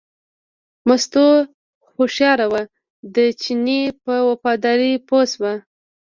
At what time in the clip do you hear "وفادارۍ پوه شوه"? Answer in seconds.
4.29-5.53